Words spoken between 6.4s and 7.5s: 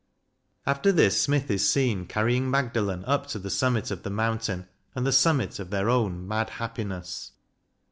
happiness."